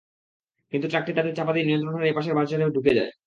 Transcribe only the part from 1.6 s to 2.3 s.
নিয়ন্ত্রণ হারিয়ে